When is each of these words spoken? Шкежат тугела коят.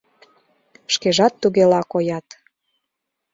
Шкежат 0.93 1.33
тугела 1.41 1.81
коят. 1.91 2.27